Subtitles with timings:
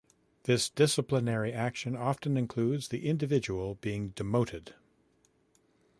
[0.45, 4.73] This disciplinary action often includes the individual being demoted.